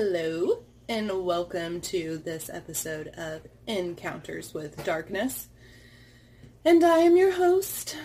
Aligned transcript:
Hello, 0.00 0.62
and 0.88 1.10
welcome 1.24 1.80
to 1.80 2.18
this 2.18 2.48
episode 2.48 3.08
of 3.16 3.40
Encounters 3.66 4.54
with 4.54 4.84
Darkness. 4.84 5.48
And 6.64 6.84
I 6.84 6.98
am 6.98 7.16
your 7.16 7.32
host, 7.32 7.96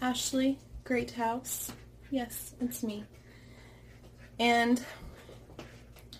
Ashley 0.00 0.58
Greathouse. 0.82 1.70
Yes, 2.10 2.52
it's 2.60 2.82
me. 2.82 3.04
And 4.40 4.84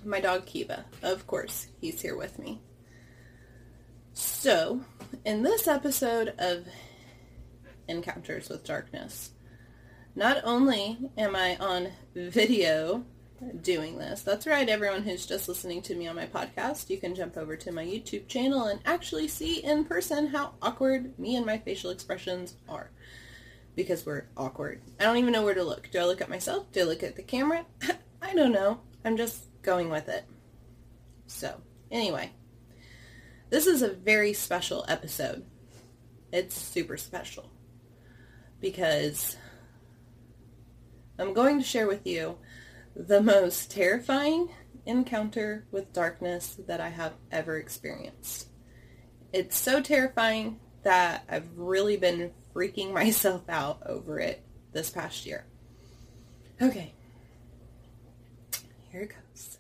my 0.05 0.21
dog 0.21 0.47
Kiva, 0.47 0.85
of 1.03 1.27
course, 1.27 1.67
he's 1.81 2.01
here 2.01 2.17
with 2.17 2.39
me. 2.39 2.61
So, 4.13 4.83
in 5.25 5.43
this 5.43 5.67
episode 5.67 6.35
of 6.39 6.69
Encounters 7.89 8.49
with 8.49 8.63
Darkness, 8.63 9.33
not 10.15 10.41
only 10.45 11.11
am 11.19 11.35
I 11.35 11.57
on 11.57 11.89
video 12.15 13.05
doing 13.61 13.99
this. 13.99 14.23
That's 14.23 14.47
right, 14.47 14.69
everyone 14.69 15.03
who's 15.03 15.27
just 15.27 15.49
listening 15.49 15.83
to 15.83 15.95
me 15.95 16.07
on 16.07 16.17
my 16.17 16.27
podcast. 16.27 16.91
You 16.91 16.99
can 16.99 17.15
jump 17.15 17.37
over 17.37 17.57
to 17.57 17.73
my 17.73 17.85
YouTube 17.85 18.29
channel 18.29 18.65
and 18.65 18.81
actually 18.85 19.29
see 19.29 19.63
in 19.65 19.85
person 19.85 20.29
how 20.29 20.55
awkward 20.61 21.19
me 21.19 21.37
and 21.37 21.47
my 21.47 21.59
facial 21.59 21.91
expressions 21.91 22.55
are. 22.69 22.91
Because 23.77 24.05
we're 24.05 24.27
awkward. 24.37 24.83
I 24.99 25.05
don't 25.05 25.19
even 25.19 25.33
know 25.33 25.45
where 25.45 25.55
to 25.55 25.63
look. 25.63 25.89
Do 25.91 26.01
I 26.01 26.05
look 26.05 26.21
at 26.21 26.29
myself? 26.29 26.71
Do 26.73 26.81
I 26.81 26.85
look 26.85 27.03
at 27.03 27.17
the 27.17 27.23
camera? 27.23 27.65
I 28.23 28.35
don't 28.35 28.53
know. 28.53 28.81
I'm 29.05 29.17
just 29.17 29.45
going 29.63 29.89
with 29.89 30.09
it. 30.09 30.25
So, 31.27 31.61
anyway. 31.91 32.33
This 33.51 33.67
is 33.67 33.83
a 33.83 33.93
very 33.93 34.33
special 34.33 34.85
episode. 34.89 35.47
It's 36.33 36.57
super 36.57 36.97
special. 36.97 37.51
Because 38.61 39.37
I'm 41.19 41.33
going 41.33 41.59
to 41.59 41.65
share 41.65 41.87
with 41.87 42.07
you 42.07 42.37
the 42.95 43.23
most 43.23 43.71
terrifying 43.71 44.49
encounter 44.87 45.67
with 45.71 45.93
darkness 45.93 46.59
that 46.67 46.81
I 46.81 46.89
have 46.89 47.13
ever 47.31 47.59
experienced. 47.59 48.49
It's 49.33 49.59
so 49.59 49.83
terrifying 49.83 50.59
that 50.83 51.25
I've 51.29 51.49
really 51.57 51.97
been 51.97 52.33
freaking 52.55 52.93
myself 52.95 53.49
out 53.49 53.83
over 53.87 54.19
it 54.19 54.43
this 54.73 54.91
past 54.91 55.27
year. 55.27 55.45
Okay. 56.61 56.93
Here 58.91 59.03
it 59.03 59.11
goes. 59.11 59.59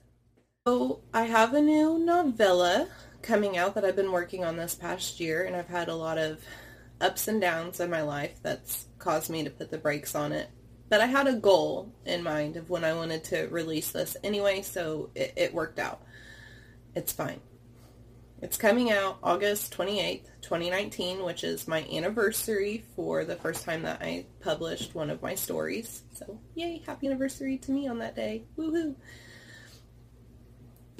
So 0.66 1.00
I 1.12 1.24
have 1.24 1.54
a 1.54 1.60
new 1.60 1.98
novella 1.98 2.88
coming 3.22 3.56
out 3.56 3.74
that 3.74 3.84
I've 3.84 3.96
been 3.96 4.12
working 4.12 4.44
on 4.44 4.56
this 4.56 4.74
past 4.74 5.20
year 5.20 5.44
and 5.44 5.54
I've 5.54 5.68
had 5.68 5.88
a 5.88 5.94
lot 5.94 6.18
of 6.18 6.42
ups 7.00 7.28
and 7.28 7.40
downs 7.40 7.80
in 7.80 7.90
my 7.90 8.02
life 8.02 8.38
that's 8.42 8.86
caused 8.98 9.30
me 9.30 9.44
to 9.44 9.50
put 9.50 9.70
the 9.70 9.78
brakes 9.78 10.14
on 10.14 10.32
it 10.32 10.48
but 10.88 11.00
I 11.00 11.06
had 11.06 11.26
a 11.26 11.34
goal 11.34 11.92
in 12.04 12.22
mind 12.22 12.56
of 12.56 12.70
when 12.70 12.84
I 12.84 12.94
wanted 12.94 13.24
to 13.24 13.48
release 13.48 13.90
this 13.92 14.16
anyway, 14.22 14.62
so 14.62 15.10
it, 15.14 15.34
it 15.36 15.54
worked 15.54 15.78
out. 15.78 16.02
It's 16.94 17.12
fine. 17.12 17.40
It's 18.40 18.56
coming 18.56 18.92
out 18.92 19.18
August 19.22 19.76
28th, 19.76 20.26
2019, 20.42 21.24
which 21.24 21.42
is 21.42 21.66
my 21.66 21.84
anniversary 21.92 22.84
for 22.94 23.24
the 23.24 23.34
first 23.34 23.64
time 23.64 23.82
that 23.82 24.00
I 24.00 24.26
published 24.40 24.94
one 24.94 25.10
of 25.10 25.20
my 25.20 25.34
stories. 25.34 26.02
So 26.14 26.38
yay, 26.54 26.82
happy 26.86 27.08
anniversary 27.08 27.58
to 27.58 27.72
me 27.72 27.88
on 27.88 27.98
that 27.98 28.14
day. 28.14 28.44
Woohoo! 28.56 28.94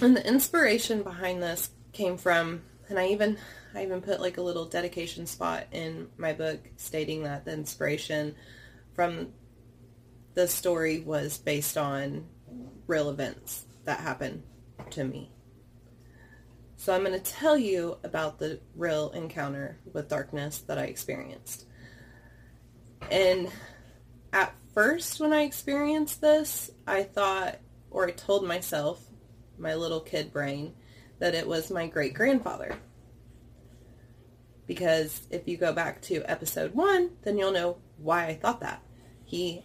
And 0.00 0.16
the 0.16 0.26
inspiration 0.26 1.04
behind 1.04 1.40
this 1.40 1.70
came 1.92 2.16
from, 2.16 2.62
and 2.88 2.98
I 2.98 3.08
even, 3.08 3.38
I 3.72 3.84
even 3.84 4.00
put 4.00 4.20
like 4.20 4.38
a 4.38 4.42
little 4.42 4.66
dedication 4.66 5.24
spot 5.26 5.66
in 5.70 6.08
my 6.16 6.32
book 6.32 6.58
stating 6.76 7.22
that 7.22 7.44
the 7.44 7.52
inspiration 7.52 8.34
from 8.94 9.28
the 10.38 10.46
story 10.46 11.00
was 11.00 11.36
based 11.36 11.76
on 11.76 12.24
real 12.86 13.10
events 13.10 13.64
that 13.86 13.98
happened 13.98 14.40
to 14.88 15.02
me. 15.02 15.32
So 16.76 16.94
I'm 16.94 17.02
going 17.02 17.20
to 17.20 17.32
tell 17.32 17.58
you 17.58 17.98
about 18.04 18.38
the 18.38 18.60
real 18.76 19.10
encounter 19.10 19.80
with 19.92 20.08
darkness 20.08 20.58
that 20.68 20.78
I 20.78 20.84
experienced. 20.84 21.66
And 23.10 23.50
at 24.32 24.54
first 24.74 25.18
when 25.18 25.32
I 25.32 25.42
experienced 25.42 26.20
this, 26.20 26.70
I 26.86 27.02
thought, 27.02 27.56
or 27.90 28.06
I 28.06 28.12
told 28.12 28.46
myself, 28.46 29.02
my 29.58 29.74
little 29.74 29.98
kid 29.98 30.32
brain, 30.32 30.72
that 31.18 31.34
it 31.34 31.48
was 31.48 31.68
my 31.68 31.88
great-grandfather. 31.88 32.76
Because 34.68 35.26
if 35.32 35.48
you 35.48 35.56
go 35.56 35.72
back 35.72 36.00
to 36.02 36.22
episode 36.30 36.76
one, 36.76 37.10
then 37.22 37.38
you'll 37.38 37.50
know 37.50 37.78
why 37.96 38.26
I 38.26 38.34
thought 38.34 38.60
that. 38.60 38.84
He 39.24 39.64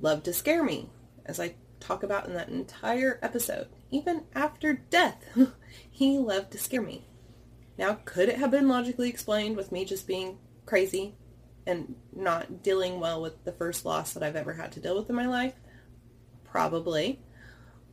loved 0.00 0.24
to 0.24 0.32
scare 0.32 0.64
me, 0.64 0.90
as 1.24 1.40
I 1.40 1.54
talk 1.80 2.02
about 2.02 2.26
in 2.26 2.34
that 2.34 2.48
entire 2.48 3.18
episode. 3.22 3.68
Even 3.90 4.24
after 4.34 4.74
death, 4.74 5.24
he 5.90 6.18
loved 6.18 6.52
to 6.52 6.58
scare 6.58 6.82
me. 6.82 7.04
Now, 7.78 7.98
could 8.04 8.28
it 8.28 8.38
have 8.38 8.50
been 8.50 8.68
logically 8.68 9.08
explained 9.08 9.56
with 9.56 9.72
me 9.72 9.84
just 9.84 10.06
being 10.06 10.38
crazy 10.64 11.14
and 11.66 11.94
not 12.14 12.62
dealing 12.62 13.00
well 13.00 13.20
with 13.20 13.44
the 13.44 13.52
first 13.52 13.84
loss 13.84 14.12
that 14.12 14.22
I've 14.22 14.36
ever 14.36 14.54
had 14.54 14.72
to 14.72 14.80
deal 14.80 14.96
with 14.96 15.10
in 15.10 15.16
my 15.16 15.26
life? 15.26 15.54
Probably. 16.44 17.20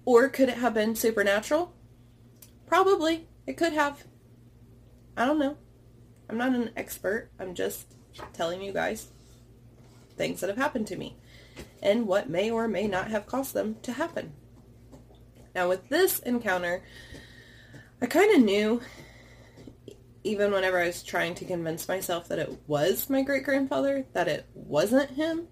Or 0.05 0.29
could 0.29 0.49
it 0.49 0.57
have 0.57 0.73
been 0.73 0.95
supernatural? 0.95 1.73
Probably. 2.65 3.27
It 3.45 3.57
could 3.57 3.73
have. 3.73 4.05
I 5.17 5.25
don't 5.25 5.39
know. 5.39 5.57
I'm 6.29 6.37
not 6.37 6.53
an 6.53 6.71
expert. 6.77 7.29
I'm 7.39 7.53
just 7.53 7.93
telling 8.31 8.61
you 8.61 8.71
guys 8.71 9.07
things 10.15 10.39
that 10.39 10.49
have 10.49 10.57
happened 10.57 10.85
to 10.87 10.95
me 10.95 11.17
and 11.83 12.07
what 12.07 12.29
may 12.29 12.49
or 12.49 12.67
may 12.67 12.87
not 12.87 13.11
have 13.11 13.27
caused 13.27 13.53
them 13.53 13.75
to 13.83 13.91
happen. 13.91 14.33
Now 15.53 15.69
with 15.69 15.89
this 15.89 16.17
encounter, 16.19 16.81
I 18.01 18.07
kind 18.07 18.33
of 18.35 18.41
knew, 18.41 18.81
even 20.23 20.51
whenever 20.51 20.79
I 20.79 20.87
was 20.87 21.03
trying 21.03 21.35
to 21.35 21.45
convince 21.45 21.87
myself 21.87 22.27
that 22.29 22.39
it 22.39 22.57
was 22.65 23.09
my 23.09 23.21
great-grandfather, 23.21 24.05
that 24.13 24.27
it 24.27 24.47
wasn't 24.55 25.11
him, 25.11 25.47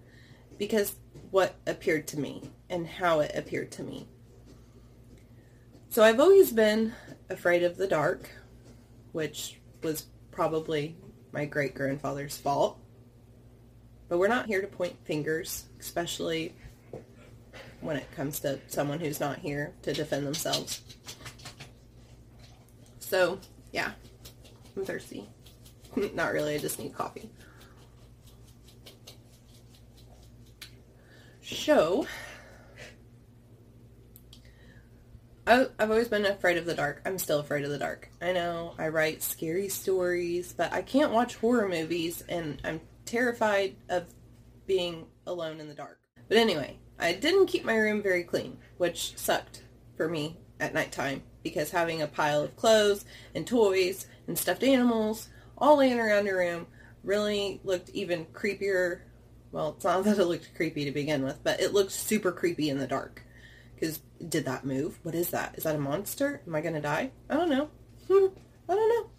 because 0.58 0.96
what 1.30 1.54
appeared 1.66 2.08
to 2.08 2.18
me 2.18 2.50
and 2.68 2.86
how 2.86 3.20
it 3.20 3.32
appeared 3.34 3.70
to 3.72 3.82
me. 3.82 4.08
So 5.90 6.02
I've 6.02 6.20
always 6.20 6.52
been 6.52 6.94
afraid 7.28 7.62
of 7.62 7.76
the 7.76 7.86
dark, 7.86 8.30
which 9.12 9.60
was 9.82 10.06
probably 10.30 10.96
my 11.32 11.44
great-grandfather's 11.44 12.36
fault. 12.38 12.78
But 14.12 14.18
we're 14.18 14.28
not 14.28 14.44
here 14.44 14.60
to 14.60 14.66
point 14.66 14.94
fingers, 15.06 15.64
especially 15.80 16.54
when 17.80 17.96
it 17.96 18.10
comes 18.14 18.40
to 18.40 18.60
someone 18.66 19.00
who's 19.00 19.20
not 19.20 19.38
here 19.38 19.72
to 19.84 19.94
defend 19.94 20.26
themselves. 20.26 20.82
So, 22.98 23.38
yeah, 23.72 23.92
I'm 24.76 24.84
thirsty. 24.84 25.30
not 26.12 26.34
really, 26.34 26.56
I 26.56 26.58
just 26.58 26.78
need 26.78 26.94
coffee. 26.94 27.30
So, 31.40 32.06
I, 35.46 35.68
I've 35.78 35.90
always 35.90 36.08
been 36.08 36.26
afraid 36.26 36.58
of 36.58 36.66
the 36.66 36.74
dark. 36.74 37.00
I'm 37.06 37.16
still 37.16 37.38
afraid 37.40 37.64
of 37.64 37.70
the 37.70 37.78
dark. 37.78 38.10
I 38.20 38.34
know 38.34 38.74
I 38.78 38.88
write 38.88 39.22
scary 39.22 39.70
stories, 39.70 40.52
but 40.52 40.70
I 40.70 40.82
can't 40.82 41.12
watch 41.12 41.36
horror 41.36 41.66
movies 41.66 42.22
and 42.28 42.60
I'm 42.62 42.82
terrified 43.12 43.76
of 43.90 44.06
being 44.66 45.04
alone 45.26 45.60
in 45.60 45.68
the 45.68 45.74
dark. 45.74 46.00
But 46.28 46.38
anyway, 46.38 46.78
I 46.98 47.12
didn't 47.12 47.48
keep 47.48 47.62
my 47.62 47.76
room 47.76 48.02
very 48.02 48.22
clean, 48.22 48.56
which 48.78 49.16
sucked 49.18 49.62
for 49.98 50.08
me 50.08 50.38
at 50.58 50.72
nighttime 50.72 51.22
because 51.42 51.70
having 51.70 52.00
a 52.00 52.06
pile 52.06 52.42
of 52.42 52.56
clothes 52.56 53.04
and 53.34 53.46
toys 53.46 54.06
and 54.26 54.38
stuffed 54.38 54.62
animals 54.62 55.28
all 55.58 55.76
laying 55.76 56.00
around 56.00 56.24
your 56.24 56.38
room 56.38 56.66
really 57.04 57.60
looked 57.64 57.90
even 57.90 58.24
creepier. 58.26 59.00
Well, 59.50 59.74
it's 59.76 59.84
not 59.84 60.04
that 60.04 60.18
it 60.18 60.24
looked 60.24 60.54
creepy 60.54 60.86
to 60.86 60.90
begin 60.90 61.22
with, 61.22 61.44
but 61.44 61.60
it 61.60 61.74
looked 61.74 61.92
super 61.92 62.32
creepy 62.32 62.70
in 62.70 62.78
the 62.78 62.86
dark. 62.86 63.22
Because 63.74 64.00
did 64.26 64.46
that 64.46 64.64
move? 64.64 64.98
What 65.02 65.14
is 65.14 65.28
that? 65.30 65.58
Is 65.58 65.64
that 65.64 65.76
a 65.76 65.80
monster? 65.80 66.40
Am 66.46 66.54
I 66.54 66.62
going 66.62 66.74
to 66.74 66.80
die? 66.80 67.10
I 67.28 67.34
don't 67.34 67.50
know. 67.50 67.68
I 68.08 68.74
don't 68.74 68.88
know. 68.88 69.10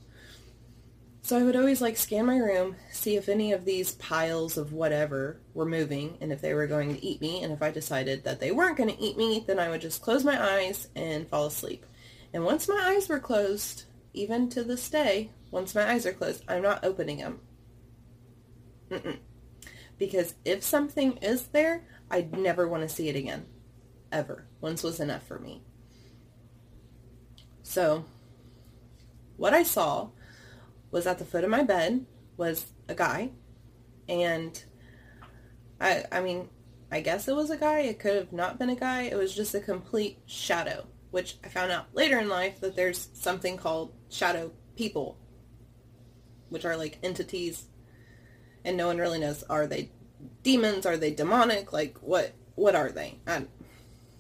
So 1.25 1.39
I 1.39 1.43
would 1.43 1.55
always 1.55 1.79
like 1.79 1.95
scan 1.95 2.25
my 2.25 2.37
room, 2.37 2.75
see 2.91 3.15
if 3.15 3.29
any 3.29 3.53
of 3.53 3.63
these 3.63 3.93
piles 3.93 4.57
of 4.57 4.73
whatever 4.73 5.39
were 5.53 5.65
moving 5.65 6.17
and 6.19 6.33
if 6.33 6.41
they 6.41 6.53
were 6.53 6.67
going 6.67 6.93
to 6.93 7.03
eat 7.03 7.21
me. 7.21 7.41
And 7.41 7.53
if 7.53 7.61
I 7.61 7.71
decided 7.71 8.25
that 8.25 8.41
they 8.41 8.51
weren't 8.51 8.75
going 8.75 8.89
to 8.89 9.01
eat 9.01 9.15
me, 9.15 9.41
then 9.47 9.57
I 9.57 9.69
would 9.69 9.79
just 9.79 10.01
close 10.01 10.25
my 10.25 10.57
eyes 10.57 10.89
and 10.97 11.29
fall 11.29 11.45
asleep. 11.45 11.85
And 12.33 12.43
once 12.43 12.67
my 12.67 12.77
eyes 12.77 13.07
were 13.07 13.21
closed, 13.21 13.85
even 14.13 14.49
to 14.49 14.65
this 14.65 14.89
day, 14.89 15.29
once 15.49 15.73
my 15.73 15.89
eyes 15.89 16.05
are 16.05 16.11
closed, 16.11 16.43
I'm 16.49 16.61
not 16.61 16.83
opening 16.83 17.19
them. 17.19 17.39
Mm-mm. 18.91 19.19
Because 19.97 20.35
if 20.43 20.61
something 20.61 21.15
is 21.17 21.47
there, 21.47 21.85
I'd 22.11 22.37
never 22.37 22.67
want 22.67 22.83
to 22.83 22.93
see 22.93 23.07
it 23.07 23.15
again. 23.15 23.45
Ever. 24.11 24.45
Once 24.59 24.83
was 24.83 24.99
enough 24.99 25.25
for 25.25 25.39
me. 25.39 25.61
So, 27.61 28.03
what 29.37 29.53
I 29.53 29.63
saw 29.63 30.09
was 30.93 31.05
at 31.05 31.19
the 31.19 31.25
foot 31.25 31.43
of 31.43 31.49
my 31.49 31.63
bed 31.63 32.05
was 32.37 32.65
a 32.87 32.95
guy. 32.95 33.31
And 34.07 34.63
I 35.81 36.05
I 36.09 36.21
mean 36.21 36.47
I 36.89 37.01
guess 37.01 37.27
it 37.27 37.35
was 37.35 37.49
a 37.49 37.57
guy. 37.57 37.79
It 37.79 37.99
could 37.99 38.15
have 38.15 38.31
not 38.31 38.57
been 38.57 38.69
a 38.69 38.75
guy. 38.75 39.03
It 39.03 39.17
was 39.17 39.35
just 39.35 39.53
a 39.53 39.59
complete 39.59 40.19
shadow 40.25 40.87
which 41.13 41.37
I 41.43 41.47
found 41.47 41.71
out 41.71 41.93
later 41.93 42.17
in 42.17 42.27
life 42.27 42.59
that 42.61 42.75
there's 42.75 43.09
something 43.13 43.55
called 43.55 43.93
shadow 44.09 44.51
people, 44.75 45.15
which 46.49 46.65
are 46.65 46.75
like 46.75 46.97
entities, 47.03 47.65
and 48.65 48.75
no 48.75 48.87
one 48.87 48.97
really 48.97 49.19
knows 49.19 49.43
are 49.43 49.67
they 49.67 49.91
demons, 50.41 50.87
are 50.87 50.97
they 50.97 51.11
demonic, 51.11 51.71
like 51.71 51.99
what 51.99 52.33
what 52.55 52.75
are 52.75 52.89
they? 52.89 53.19
I, 53.27 53.45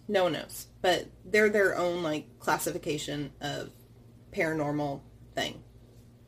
no 0.07 0.25
one 0.25 0.33
knows, 0.33 0.67
but 0.83 1.07
they're 1.25 1.49
their 1.49 1.75
own 1.75 2.03
like 2.03 2.37
classification 2.37 3.31
of 3.41 3.71
paranormal 4.31 5.01
thing. 5.33 5.63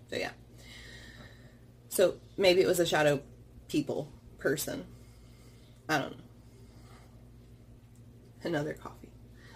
So 0.10 0.18
yeah. 0.18 0.32
So 1.90 2.16
maybe 2.38 2.62
it 2.62 2.68
was 2.68 2.80
a 2.80 2.86
shadow 2.86 3.22
people 3.68 4.12
person. 4.38 4.86
I 5.88 6.00
don't 6.00 6.12
know. 6.12 6.24
Another 8.44 8.74
coffee. 8.74 9.10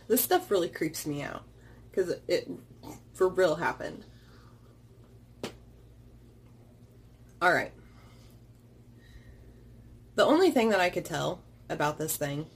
This 0.07 0.21
stuff 0.21 0.49
really 0.49 0.69
creeps 0.69 1.05
me 1.05 1.21
out 1.21 1.43
because 1.89 2.15
it, 2.27 2.49
for 3.13 3.29
real 3.29 3.55
happened. 3.55 4.03
All 7.41 7.53
right. 7.53 7.71
The 10.15 10.25
only 10.25 10.51
thing 10.51 10.69
that 10.69 10.79
I 10.81 10.89
could 10.89 11.05
tell 11.05 11.41
about 11.69 11.97
this 11.97 12.17
thing, 12.17 12.47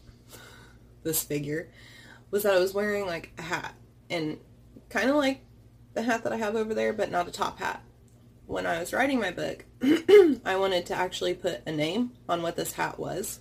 this 1.03 1.23
figure, 1.23 1.69
was 2.31 2.43
that 2.43 2.53
I 2.53 2.59
was 2.59 2.73
wearing 2.73 3.05
like 3.05 3.31
a 3.37 3.43
hat 3.43 3.75
and 4.09 4.37
kind 4.89 5.09
of 5.09 5.15
like 5.15 5.41
the 5.93 6.03
hat 6.03 6.23
that 6.23 6.33
I 6.33 6.37
have 6.37 6.55
over 6.55 6.73
there, 6.73 6.93
but 6.93 7.11
not 7.11 7.27
a 7.27 7.31
top 7.31 7.59
hat. 7.59 7.81
When 8.45 8.65
I 8.65 8.79
was 8.79 8.93
writing 8.93 9.19
my 9.19 9.31
book, 9.31 9.65
I 10.45 10.55
wanted 10.57 10.85
to 10.87 10.95
actually 10.95 11.33
put 11.33 11.61
a 11.65 11.71
name 11.71 12.11
on 12.27 12.41
what 12.41 12.55
this 12.55 12.73
hat 12.73 12.99
was. 12.99 13.39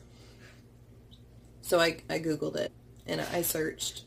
So 1.61 1.81
I, 1.81 1.99
I 2.09 2.19
Googled 2.19 2.57
it 2.57 2.73
and 3.07 3.21
I 3.21 3.43
searched 3.43 4.05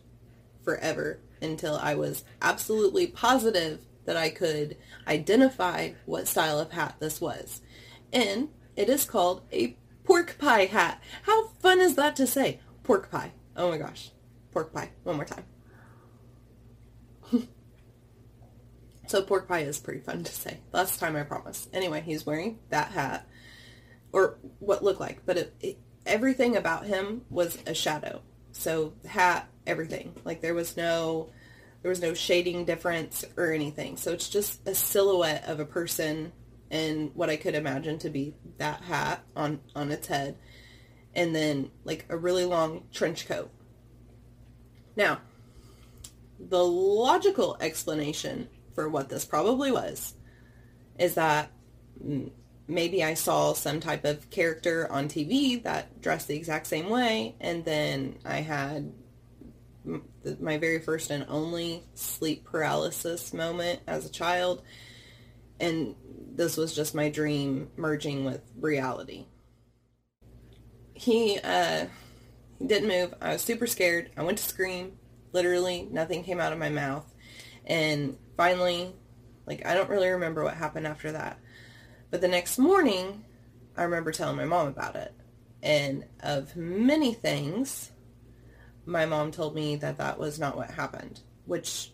forever 0.63 1.19
until 1.41 1.75
I 1.75 1.95
was 1.95 2.23
absolutely 2.41 3.07
positive 3.07 3.85
that 4.05 4.17
I 4.17 4.29
could 4.29 4.77
identify 5.07 5.91
what 6.05 6.27
style 6.27 6.59
of 6.59 6.71
hat 6.71 6.95
this 6.99 7.19
was. 7.19 7.61
And 8.13 8.49
it 8.75 8.89
is 8.89 9.05
called 9.05 9.41
a 9.51 9.77
pork 10.03 10.37
pie 10.37 10.65
hat. 10.65 11.01
How 11.23 11.47
fun 11.59 11.79
is 11.79 11.95
that 11.95 12.15
to 12.17 12.27
say? 12.27 12.59
Pork 12.83 13.09
pie. 13.11 13.31
Oh 13.55 13.69
my 13.69 13.77
gosh. 13.77 14.11
Pork 14.51 14.73
pie. 14.73 14.91
One 15.03 15.17
more 15.17 15.25
time. 15.25 15.45
so 19.07 19.21
pork 19.21 19.47
pie 19.47 19.61
is 19.61 19.79
pretty 19.79 20.01
fun 20.01 20.23
to 20.23 20.31
say. 20.31 20.59
Last 20.71 20.99
time 20.99 21.15
I 21.15 21.23
promise. 21.23 21.67
Anyway, 21.73 22.01
he's 22.01 22.25
wearing 22.25 22.59
that 22.69 22.91
hat. 22.91 23.27
Or 24.11 24.37
what 24.59 24.83
looked 24.83 24.99
like. 24.99 25.25
But 25.25 25.37
it, 25.37 25.53
it, 25.59 25.77
everything 26.05 26.55
about 26.55 26.85
him 26.85 27.23
was 27.29 27.57
a 27.65 27.73
shadow. 27.73 28.21
So 28.51 28.93
hat, 29.05 29.49
everything. 29.67 30.15
Like 30.23 30.41
there 30.41 30.53
was 30.53 30.77
no 30.77 31.29
there 31.81 31.89
was 31.89 32.01
no 32.01 32.13
shading 32.13 32.65
difference 32.65 33.23
or 33.37 33.51
anything. 33.51 33.97
So 33.97 34.11
it's 34.11 34.29
just 34.29 34.67
a 34.67 34.73
silhouette 34.73 35.45
of 35.47 35.59
a 35.59 35.65
person 35.65 36.31
and 36.71 37.11
what 37.13 37.29
I 37.29 37.35
could 37.35 37.53
imagine 37.53 37.99
to 37.99 38.09
be 38.09 38.33
that 38.57 38.81
hat 38.81 39.23
on 39.35 39.59
on 39.75 39.91
its 39.91 40.07
head 40.07 40.37
and 41.15 41.35
then 41.35 41.71
like 41.83 42.05
a 42.09 42.17
really 42.17 42.45
long 42.45 42.83
trench 42.91 43.27
coat. 43.27 43.49
Now, 44.95 45.21
the 46.39 46.63
logical 46.63 47.57
explanation 47.59 48.49
for 48.75 48.89
what 48.89 49.09
this 49.09 49.25
probably 49.25 49.71
was 49.71 50.13
is 50.99 51.15
that 51.15 51.51
maybe 52.67 53.03
I 53.03 53.13
saw 53.13 53.53
some 53.53 53.79
type 53.79 54.05
of 54.05 54.29
character 54.29 54.91
on 54.91 55.07
TV 55.07 55.61
that 55.63 56.01
dressed 56.01 56.27
the 56.27 56.35
exact 56.35 56.67
same 56.67 56.89
way, 56.89 57.35
and 57.39 57.65
then 57.65 58.17
I 58.25 58.37
had 58.37 58.91
my 60.39 60.57
very 60.57 60.79
first 60.79 61.11
and 61.11 61.25
only 61.29 61.83
sleep 61.93 62.45
paralysis 62.45 63.33
moment 63.33 63.81
as 63.87 64.05
a 64.05 64.11
child, 64.11 64.63
and 65.59 65.95
this 66.33 66.57
was 66.57 66.75
just 66.75 66.95
my 66.95 67.09
dream 67.09 67.69
merging 67.77 68.25
with 68.25 68.41
reality. 68.59 69.25
He 70.93 71.39
uh, 71.43 71.85
didn't 72.65 72.87
move. 72.87 73.13
I 73.21 73.33
was 73.33 73.41
super 73.41 73.67
scared. 73.67 74.11
I 74.17 74.23
went 74.23 74.37
to 74.37 74.43
scream. 74.43 74.93
Literally, 75.33 75.87
nothing 75.91 76.23
came 76.23 76.39
out 76.39 76.53
of 76.53 76.59
my 76.59 76.69
mouth. 76.69 77.05
And 77.65 78.17
finally, 78.37 78.93
like, 79.45 79.65
I 79.65 79.73
don't 79.73 79.89
really 79.89 80.09
remember 80.09 80.43
what 80.43 80.55
happened 80.55 80.87
after 80.87 81.11
that. 81.11 81.39
But 82.11 82.21
the 82.21 82.27
next 82.27 82.57
morning, 82.57 83.25
I 83.75 83.83
remember 83.83 84.11
telling 84.11 84.37
my 84.37 84.45
mom 84.45 84.67
about 84.67 84.95
it. 84.95 85.13
And 85.61 86.05
of 86.21 86.55
many 86.55 87.13
things, 87.13 87.91
my 88.85 89.05
mom 89.05 89.31
told 89.31 89.55
me 89.55 89.75
that 89.77 89.97
that 89.97 90.19
was 90.19 90.39
not 90.39 90.55
what 90.55 90.69
happened, 90.69 91.21
which 91.45 91.91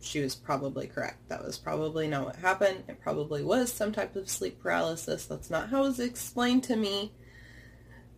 she 0.00 0.20
was 0.20 0.34
probably 0.34 0.86
correct. 0.86 1.28
That 1.28 1.44
was 1.44 1.58
probably 1.58 2.08
not 2.08 2.24
what 2.26 2.36
happened. 2.36 2.84
It 2.88 3.00
probably 3.00 3.42
was 3.44 3.72
some 3.72 3.92
type 3.92 4.16
of 4.16 4.30
sleep 4.30 4.60
paralysis. 4.62 5.26
That's 5.26 5.50
not 5.50 5.68
how 5.68 5.84
it 5.84 5.88
was 5.88 6.00
explained 6.00 6.64
to 6.64 6.76
me. 6.76 7.12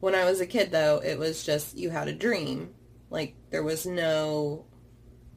When 0.00 0.14
I 0.14 0.24
was 0.24 0.40
a 0.40 0.46
kid, 0.46 0.70
though, 0.70 1.02
it 1.02 1.18
was 1.18 1.44
just 1.44 1.76
you 1.76 1.90
had 1.90 2.08
a 2.08 2.12
dream. 2.12 2.74
Like, 3.10 3.34
there 3.50 3.64
was 3.64 3.86
no 3.86 4.66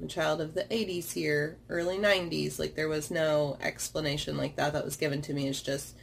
a 0.04 0.08
child 0.08 0.42
of 0.42 0.54
the 0.54 0.64
80s 0.64 1.12
here, 1.12 1.58
early 1.70 1.98
90s. 1.98 2.60
Like 2.60 2.76
there 2.76 2.90
was 2.90 3.12
no 3.12 3.58
explanation 3.62 4.38
like 4.38 4.56
that 4.56 4.74
that 4.74 4.86
was 4.86 4.96
given 4.96 5.22
to 5.24 5.34
me. 5.34 5.48
It's 5.48 5.62
just 5.62 5.96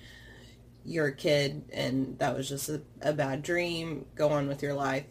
you're 0.84 1.08
a 1.08 1.14
kid 1.14 1.64
and 1.72 2.18
that 2.18 2.36
was 2.36 2.48
just 2.48 2.68
a, 2.68 2.82
a 3.00 3.12
bad 3.12 3.42
dream. 3.42 4.06
Go 4.14 4.30
on 4.30 4.48
with 4.48 4.62
your 4.62 4.74
life. 4.74 5.04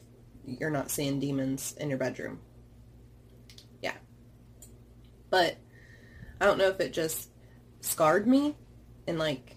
You're 0.46 0.70
not 0.70 0.92
seeing 0.92 1.20
demons 1.20 1.76
in 1.80 1.90
your 1.90 2.00
bedroom. 2.00 2.40
Yeah. 3.82 3.96
But 5.30 5.58
I 6.40 6.46
don't 6.46 6.58
know 6.58 6.70
if 6.70 6.80
it 6.80 6.94
just 6.94 7.30
scarred 7.82 8.28
me 8.28 8.56
and 9.08 9.20
like 9.20 9.56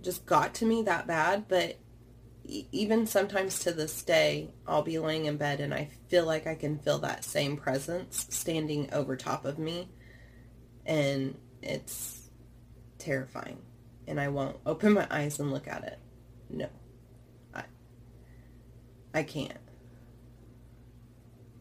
just 0.00 0.26
got 0.26 0.54
to 0.54 0.66
me 0.66 0.82
that 0.82 1.06
bad, 1.06 1.46
but 1.48 1.76
even 2.44 3.06
sometimes 3.06 3.60
to 3.60 3.72
this 3.72 4.02
day, 4.02 4.50
I'll 4.66 4.82
be 4.82 4.98
laying 4.98 5.26
in 5.26 5.36
bed 5.36 5.60
and 5.60 5.72
I 5.72 5.90
feel 6.08 6.26
like 6.26 6.46
I 6.46 6.54
can 6.54 6.78
feel 6.78 6.98
that 6.98 7.24
same 7.24 7.56
presence 7.56 8.26
standing 8.30 8.92
over 8.92 9.16
top 9.16 9.44
of 9.44 9.58
me. 9.58 9.88
And 10.84 11.38
it's 11.62 12.28
terrifying. 12.98 13.58
And 14.08 14.20
I 14.20 14.28
won't 14.28 14.56
open 14.66 14.92
my 14.94 15.06
eyes 15.10 15.38
and 15.38 15.52
look 15.52 15.68
at 15.68 15.84
it. 15.84 15.98
No. 16.50 16.68
I, 17.54 17.64
I 19.14 19.22
can't. 19.22 19.58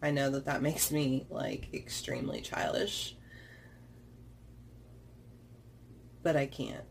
I 0.01 0.09
know 0.09 0.31
that 0.31 0.45
that 0.45 0.63
makes 0.63 0.91
me 0.91 1.27
like 1.29 1.67
extremely 1.73 2.41
childish. 2.41 3.15
But 6.23 6.35
I 6.35 6.47
can't 6.47 6.85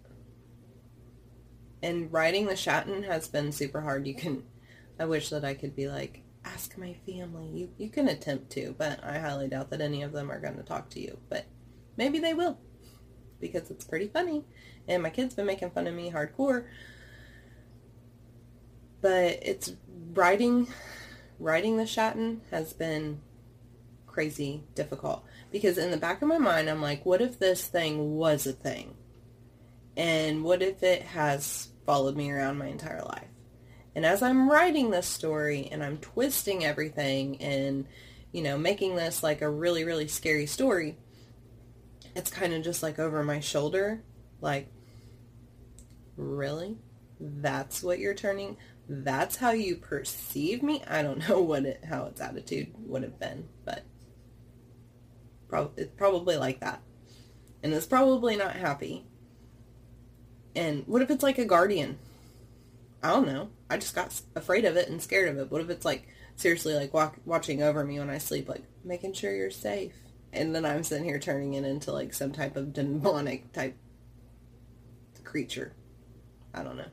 and 1.83 2.13
writing 2.13 2.47
the 2.47 2.55
Schatten 2.55 3.05
has 3.07 3.29
been 3.29 3.53
super 3.53 3.81
hard. 3.81 4.07
You 4.07 4.15
can, 4.15 4.45
I 4.99 5.05
wish 5.07 5.31
that 5.31 5.45
I 5.45 5.55
could 5.55 5.75
be 5.75 5.89
like, 5.89 6.23
ask 6.45 6.77
my 6.77 6.95
family. 7.07 7.49
You, 7.49 7.71
you 7.79 7.89
can 7.89 8.09
attempt 8.09 8.51
to, 8.53 8.75
but 8.77 9.03
I 9.05 9.19
highly 9.19 9.49
doubt 9.49 9.71
that 9.71 9.81
any 9.81 10.03
of 10.03 10.13
them 10.13 10.31
are 10.31 10.41
going 10.41 10.57
to 10.57 10.63
talk 10.63 10.91
to 10.91 11.01
you. 11.01 11.19
But 11.29 11.47
maybe 11.97 12.19
they 12.19 12.35
will 12.35 12.59
because 13.41 13.71
it's 13.71 13.85
pretty 13.85 14.09
funny. 14.09 14.45
And 14.87 15.03
my 15.03 15.11
kid's 15.11 15.35
been 15.35 15.47
making 15.47 15.71
fun 15.71 15.87
of 15.87 15.95
me 15.95 16.11
hardcore. 16.11 16.67
But 19.01 19.39
it's 19.43 19.75
writing, 20.13 20.69
writing 21.39 21.77
the 21.77 21.85
Schatten 21.85 22.41
has 22.51 22.73
been 22.73 23.21
crazy 24.07 24.65
difficult 24.75 25.25
because 25.51 25.79
in 25.79 25.91
the 25.91 25.97
back 25.97 26.21
of 26.21 26.29
my 26.29 26.39
mind, 26.39 26.69
I'm 26.69 26.83
like, 26.83 27.07
what 27.07 27.23
if 27.23 27.39
this 27.39 27.67
thing 27.67 28.17
was 28.17 28.47
a 28.47 28.53
thing? 28.53 28.95
And 30.01 30.43
what 30.45 30.63
if 30.63 30.83
it 30.83 31.03
has 31.03 31.69
followed 31.85 32.17
me 32.17 32.31
around 32.31 32.57
my 32.57 32.69
entire 32.69 33.03
life? 33.03 33.29
And 33.95 34.07
as 34.07 34.23
I'm 34.23 34.51
writing 34.51 34.89
this 34.89 35.07
story 35.07 35.69
and 35.71 35.85
I'm 35.85 35.99
twisting 35.99 36.65
everything 36.65 37.39
and, 37.43 37.87
you 38.33 38.41
know, 38.41 38.57
making 38.57 38.97
this 38.97 39.23
like 39.23 39.43
a 39.43 39.51
really, 39.51 39.85
really 39.85 40.09
scary 40.09 40.47
story, 40.47 40.97
it's 42.17 42.31
kind 42.31 42.55
of 42.55 42.63
just 42.63 42.83
like 42.83 42.99
over 42.99 43.23
my 43.23 43.41
shoulder, 43.41 44.03
like, 44.41 44.73
really? 46.17 46.79
That's 47.21 47.83
what 47.83 47.99
you're 47.99 48.15
turning? 48.15 48.57
That's 48.89 49.37
how 49.37 49.51
you 49.51 49.77
perceive 49.77 50.63
me? 50.63 50.83
I 50.89 51.03
don't 51.03 51.19
know 51.29 51.43
what 51.43 51.67
it, 51.67 51.85
how 51.85 52.07
its 52.07 52.23
attitude 52.23 52.69
would 52.87 53.03
have 53.03 53.21
been, 53.21 53.51
but 53.67 53.85
prob- 55.47 55.75
it's 55.77 55.93
probably 55.95 56.39
like 56.39 56.61
that. 56.61 56.81
And 57.63 57.75
it's 57.75 57.85
probably 57.85 58.37
not 58.37 58.57
happy. 58.57 59.10
And 60.55 60.85
what 60.87 61.03
if 61.03 61.11
it's 61.11 61.23
like 61.23 61.39
a 61.39 61.45
guardian? 61.45 61.99
I 63.03 63.11
don't 63.11 63.27
know. 63.27 63.51
I 63.69 63.77
just 63.77 63.95
got 63.95 64.21
afraid 64.35 64.65
of 64.65 64.77
it 64.77 64.89
and 64.89 65.01
scared 65.01 65.29
of 65.29 65.39
it. 65.39 65.51
What 65.51 65.63
if 65.63 65.71
it's 65.71 65.85
like 65.85 66.09
seriously 66.37 66.75
like 66.75 66.93
walk, 66.93 67.17
watching 67.25 67.63
over 67.63 67.85
me 67.85 67.99
when 67.99 68.11
I 68.11 68.19
sleep, 68.19 68.49
like 68.49 68.65
making 68.85 69.15
sure 69.15 69.35
you're 69.35 69.51
safe? 69.51 69.95
And 70.33 70.55
then 70.55 70.65
I'm 70.65 70.83
sitting 70.83 71.05
here 71.05 71.19
turning 71.19 71.55
it 71.55 71.65
into 71.65 71.93
like 71.93 72.13
some 72.13 72.33
type 72.33 72.57
of 72.57 72.73
demonic 72.73 73.53
type 73.53 73.77
creature. 75.25 75.73
I 76.53 76.63
don't 76.63 76.77
know. 76.77 76.91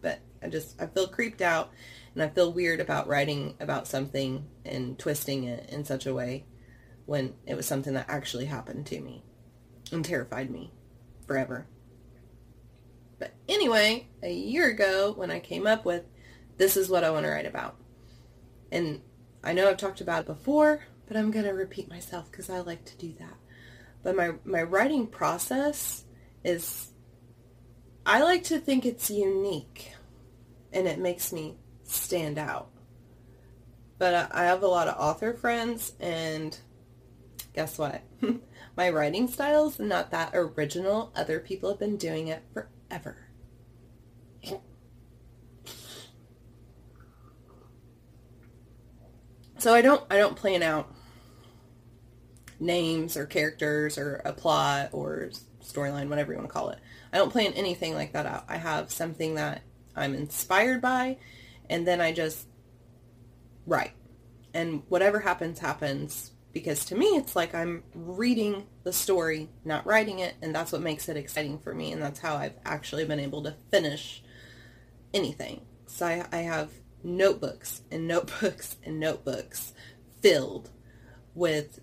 But 0.00 0.20
I 0.42 0.48
just, 0.48 0.80
I 0.80 0.86
feel 0.86 1.06
creeped 1.06 1.40
out 1.40 1.72
and 2.14 2.22
I 2.22 2.28
feel 2.28 2.52
weird 2.52 2.80
about 2.80 3.08
writing 3.08 3.54
about 3.60 3.86
something 3.86 4.46
and 4.64 4.98
twisting 4.98 5.44
it 5.44 5.70
in 5.70 5.84
such 5.84 6.06
a 6.06 6.14
way 6.14 6.44
when 7.06 7.34
it 7.46 7.54
was 7.54 7.66
something 7.66 7.94
that 7.94 8.06
actually 8.08 8.46
happened 8.46 8.86
to 8.86 9.00
me 9.00 9.22
and 9.92 10.04
terrified 10.04 10.50
me 10.50 10.72
forever. 11.26 11.66
But 13.18 13.34
anyway, 13.48 14.08
a 14.22 14.32
year 14.32 14.68
ago 14.68 15.12
when 15.16 15.30
I 15.30 15.40
came 15.40 15.66
up 15.66 15.84
with 15.84 16.04
this 16.58 16.76
is 16.76 16.88
what 16.88 17.04
I 17.04 17.10
want 17.10 17.24
to 17.24 17.30
write 17.30 17.46
about. 17.46 17.76
And 18.72 19.00
I 19.44 19.52
know 19.52 19.68
I've 19.68 19.76
talked 19.76 20.00
about 20.00 20.20
it 20.20 20.26
before, 20.26 20.84
but 21.06 21.16
I'm 21.16 21.30
going 21.30 21.44
to 21.44 21.52
repeat 21.52 21.88
myself 21.88 22.30
because 22.30 22.50
I 22.50 22.60
like 22.60 22.84
to 22.86 22.96
do 22.96 23.14
that. 23.18 23.34
But 24.02 24.16
my, 24.16 24.32
my 24.44 24.62
writing 24.62 25.06
process 25.06 26.04
is, 26.44 26.92
I 28.04 28.22
like 28.22 28.44
to 28.44 28.58
think 28.58 28.84
it's 28.84 29.10
unique 29.10 29.92
and 30.72 30.86
it 30.86 30.98
makes 30.98 31.32
me 31.32 31.56
stand 31.84 32.38
out. 32.38 32.70
But 33.98 34.30
I 34.32 34.44
have 34.44 34.62
a 34.62 34.68
lot 34.68 34.88
of 34.88 34.98
author 34.98 35.32
friends 35.32 35.92
and 36.00 36.56
guess 37.54 37.78
what? 37.78 38.02
my 38.76 38.90
writing 38.90 39.26
style 39.26 39.68
is 39.68 39.78
not 39.78 40.10
that 40.10 40.30
original. 40.34 41.12
Other 41.16 41.40
people 41.40 41.70
have 41.70 41.78
been 41.78 41.96
doing 41.96 42.28
it 42.28 42.42
forever. 42.88 43.16
So 49.58 49.74
I 49.74 49.82
don't 49.82 50.04
I 50.10 50.18
don't 50.18 50.36
plan 50.36 50.62
out 50.62 50.92
names 52.60 53.16
or 53.16 53.26
characters 53.26 53.98
or 53.98 54.16
a 54.24 54.32
plot 54.32 54.90
or 54.92 55.30
storyline, 55.62 56.08
whatever 56.08 56.32
you 56.32 56.38
want 56.38 56.48
to 56.48 56.52
call 56.52 56.70
it. 56.70 56.78
I 57.12 57.16
don't 57.16 57.32
plan 57.32 57.52
anything 57.54 57.94
like 57.94 58.12
that 58.12 58.26
out. 58.26 58.44
I 58.48 58.58
have 58.58 58.92
something 58.92 59.34
that 59.34 59.62
I'm 59.94 60.14
inspired 60.14 60.82
by 60.82 61.16
and 61.68 61.86
then 61.86 62.00
I 62.00 62.12
just 62.12 62.46
write. 63.66 63.92
And 64.54 64.82
whatever 64.88 65.20
happens 65.20 65.58
happens 65.58 66.32
because 66.56 66.86
to 66.86 66.94
me 66.94 67.04
it's 67.08 67.36
like 67.36 67.54
I'm 67.54 67.82
reading 67.94 68.66
the 68.82 68.92
story, 68.92 69.50
not 69.62 69.86
writing 69.86 70.20
it, 70.20 70.36
and 70.40 70.54
that's 70.54 70.72
what 70.72 70.80
makes 70.80 71.06
it 71.06 71.16
exciting 71.18 71.58
for 71.58 71.74
me 71.74 71.92
and 71.92 72.00
that's 72.00 72.20
how 72.20 72.36
I've 72.36 72.56
actually 72.64 73.04
been 73.04 73.20
able 73.20 73.42
to 73.42 73.54
finish 73.70 74.22
anything. 75.12 75.60
So 75.84 76.06
I, 76.06 76.24
I 76.32 76.38
have 76.38 76.70
notebooks 77.04 77.82
and 77.90 78.08
notebooks 78.08 78.76
and 78.82 78.98
notebooks 78.98 79.74
filled 80.22 80.70
with 81.34 81.78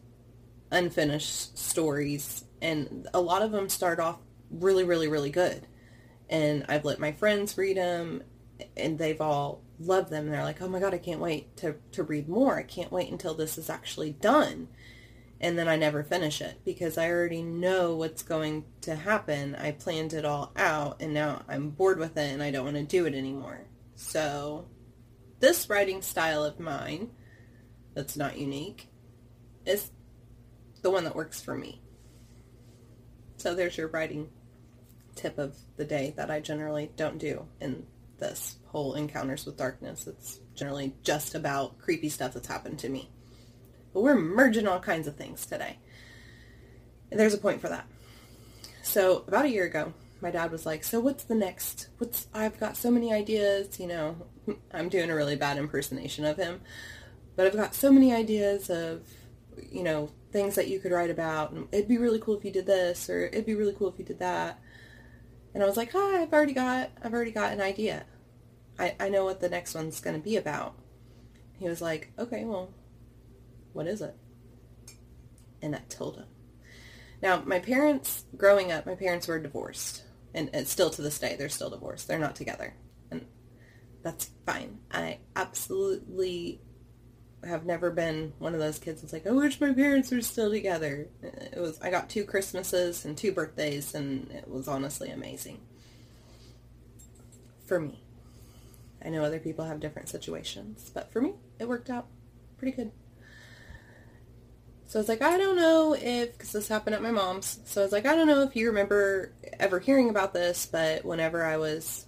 unfinished 0.72 1.56
stories 1.56 2.46
and 2.60 3.08
a 3.14 3.22
lot 3.22 3.44
of 3.44 3.52
them 3.52 3.70
start 3.70 4.00
off 4.00 4.18
really 4.50 4.84
really 4.84 5.08
really 5.08 5.30
good 5.30 5.68
and 6.32 6.66
I've 6.68 6.84
let 6.84 7.00
my 7.00 7.12
friends 7.12 7.56
read 7.60 7.78
them 7.78 8.24
and 8.76 8.98
they've 8.98 9.22
all 9.22 9.62
loved 9.80 10.10
them. 10.10 10.30
They're 10.30 10.44
like 10.44 10.62
oh 10.62 10.68
my 10.68 10.80
god 10.80 10.94
I 10.94 11.00
can't 11.00 11.20
wait 11.20 11.56
to, 11.58 11.76
to 11.92 12.04
read 12.04 12.30
more. 12.30 12.58
I 12.58 12.64
can't 12.64 12.92
wait 12.92 13.12
until 13.12 13.34
this 13.34 13.58
is 13.58 13.70
actually 13.70 14.12
done. 14.12 14.68
And 15.42 15.60
then 15.60 15.68
I 15.68 15.76
never 15.76 16.04
finish 16.04 16.42
it 16.42 16.62
because 16.64 16.98
I 16.98 17.10
already 17.10 17.42
know 17.42 17.96
what's 17.96 18.24
going 18.24 18.64
to 18.82 18.96
happen. 18.96 19.56
I 19.56 19.72
planned 19.72 20.14
it 20.14 20.24
all 20.24 20.54
out 20.56 21.02
and 21.02 21.14
now 21.14 21.42
I'm 21.50 21.70
bored 21.70 22.00
with 22.00 22.16
it 22.16 22.32
and 22.32 22.42
I 22.42 22.50
don't 22.50 22.64
want 22.64 22.78
to 22.78 22.84
do 22.84 23.06
it 23.06 23.14
anymore. 23.14 23.66
So 23.96 24.68
this 25.42 25.70
writing 25.70 26.02
style 26.02 26.46
of 26.46 26.62
mine, 26.62 27.10
that's 27.94 28.16
not 28.16 28.38
unique, 28.38 28.88
is 29.66 29.92
the 30.82 30.90
one 30.90 31.04
that 31.04 31.16
works 31.16 31.42
for 31.42 31.56
me. 31.56 31.82
So 33.36 33.54
there's 33.54 33.78
your 33.78 33.90
writing 33.90 34.30
tip 35.16 35.38
of 35.38 35.58
the 35.76 35.84
day 35.84 36.14
that 36.16 36.32
I 36.32 36.40
generally 36.40 36.92
don't 36.96 37.18
do 37.18 37.48
in 37.60 37.86
this 38.24 38.56
whole 38.68 38.96
Encounters 38.96 39.46
with 39.46 39.58
Darkness. 39.58 40.08
It's 40.08 40.40
generally 40.56 40.96
just 41.04 41.36
about 41.36 41.78
creepy 41.78 42.10
stuff 42.10 42.34
that's 42.34 42.48
happened 42.48 42.80
to 42.80 42.90
me. 42.90 43.10
But 43.94 44.02
we're 44.02 44.16
merging 44.16 44.68
all 44.68 44.80
kinds 44.80 45.08
of 45.08 45.16
things 45.16 45.46
today. 45.46 45.78
And 47.12 47.20
there's 47.20 47.34
a 47.34 47.38
point 47.38 47.62
for 47.62 47.70
that. 47.70 47.86
So 48.82 49.24
about 49.28 49.46
a 49.46 49.50
year 49.50 49.66
ago, 49.66 49.94
my 50.22 50.32
dad 50.32 50.52
was 50.52 50.66
like, 50.66 50.84
so 50.84 51.00
what's 51.00 51.26
the 51.26 51.36
next? 51.36 51.90
What's, 51.98 52.28
I've 52.34 52.60
got 52.60 52.78
so 52.78 52.90
many 52.90 53.14
ideas, 53.14 53.80
you 53.80 53.88
know, 53.88 54.16
I'm 54.74 54.90
doing 54.90 55.12
a 55.12 55.16
really 55.16 55.36
bad 55.36 55.58
impersonation 55.58 56.26
of 56.26 56.38
him, 56.38 56.62
but 57.36 57.46
I've 57.46 57.56
got 57.56 57.76
so 57.76 57.92
many 57.92 58.14
ideas 58.14 58.70
of, 58.70 59.02
you 59.70 59.84
know, 59.84 60.10
things 60.32 60.56
that 60.56 60.70
you 60.70 60.80
could 60.80 60.92
write 60.92 61.12
about. 61.12 61.52
And 61.52 61.68
it'd 61.72 61.88
be 61.88 61.98
really 61.98 62.20
cool 62.20 62.38
if 62.38 62.46
you 62.46 62.52
did 62.52 62.66
this, 62.66 63.10
or 63.10 63.26
it'd 63.28 63.46
be 63.46 63.56
really 63.56 63.74
cool 63.74 63.90
if 63.90 64.00
you 64.00 64.06
did 64.06 64.20
that. 64.20 64.60
And 65.54 65.62
I 65.62 65.68
was 65.68 65.78
like, 65.78 65.92
hi, 65.92 66.22
I've 66.22 66.34
already 66.34 66.54
got, 66.54 66.90
I've 67.04 67.14
already 67.14 67.32
got 67.32 67.54
an 67.54 67.62
idea. 67.62 68.06
I, 68.80 68.96
I 69.00 69.10
know 69.10 69.26
what 69.26 69.40
the 69.40 69.50
next 69.50 69.76
one's 69.76 70.00
going 70.00 70.16
to 70.16 70.24
be 70.24 70.38
about. 70.38 70.76
He 71.60 71.68
was 71.68 71.82
like, 71.82 72.12
okay, 72.18 72.44
well, 72.46 72.74
what 73.74 73.88
is 73.88 74.02
it? 74.02 74.16
And 75.62 75.76
I 75.76 75.82
told 75.90 76.18
him. 76.18 76.26
Now, 77.22 77.42
my 77.46 77.60
parents, 77.60 78.26
growing 78.36 78.72
up, 78.72 78.86
my 78.86 78.96
parents 78.96 79.28
were 79.28 79.40
divorced. 79.40 80.04
And, 80.34 80.50
and 80.54 80.68
still 80.68 80.90
to 80.90 81.02
this 81.02 81.20
day 81.20 81.36
they're 81.38 81.48
still 81.50 81.70
divorced. 81.70 82.08
They're 82.08 82.20
not 82.20 82.36
together. 82.36 82.74
And 83.12 83.26
that's 84.02 84.32
fine. 84.46 84.80
I 84.92 85.20
absolutely 85.36 86.60
have 87.46 87.66
never 87.66 87.92
been 87.92 88.34
one 88.40 88.54
of 88.54 88.62
those 88.62 88.80
kids 88.80 89.02
that's 89.02 89.12
like 89.12 89.28
i 89.28 89.32
wish 89.32 89.60
my 89.60 89.74
parents 89.74 90.12
were 90.12 90.22
still 90.22 90.50
together. 90.50 91.10
It 91.22 91.60
was 91.60 91.78
i 91.82 91.90
got 91.90 92.10
two 92.10 92.24
christmases 92.24 93.04
and 93.04 93.18
two 93.18 93.34
birthdays 93.34 93.94
and 93.94 94.32
it 94.32 94.48
was 94.48 94.70
honestly 94.70 95.10
amazing. 95.10 95.60
For 97.66 97.82
me 97.82 98.04
i 99.06 99.10
know 99.10 99.24
other 99.24 99.40
people 99.40 99.66
have 99.66 99.80
different 99.80 100.10
situations 100.10 100.92
but 100.94 101.12
for 101.12 101.22
me 101.22 101.34
it 101.60 101.68
worked 101.68 101.90
out 101.90 102.08
pretty 102.58 102.76
good 102.76 102.92
so 104.94 105.00
I 105.00 105.02
was 105.02 105.10
like, 105.10 105.24
I 105.24 105.40
don't 105.40 105.56
know 105.56 105.96
if, 106.00 106.34
because 106.34 106.52
this 106.52 106.68
happened 106.68 106.94
at 106.94 107.02
my 107.02 107.10
mom's, 107.10 107.62
so 107.66 107.82
I 107.82 107.84
was 107.84 107.92
like, 107.92 108.06
I 108.06 108.16
don't 108.16 108.28
know 108.28 108.44
if 108.44 108.56
you 108.56 108.68
remember 108.68 109.34
ever 109.60 109.80
hearing 109.80 110.08
about 110.08 110.36
this, 110.36 110.68
but 110.68 111.04
whenever 111.04 111.44
I 111.44 111.58
was 111.58 112.06